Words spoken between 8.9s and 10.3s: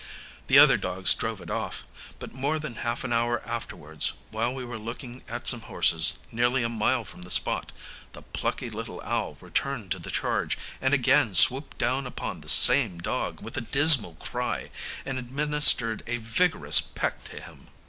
owl returned to the